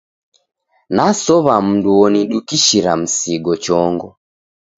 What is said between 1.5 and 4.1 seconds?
mndu onidukishira msigo chongo.